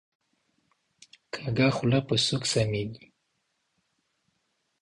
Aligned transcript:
کږه 1.33 1.67
خوله 1.75 1.99
په 2.07 2.15
سوک 2.25 2.43
سمیږي 2.51 3.05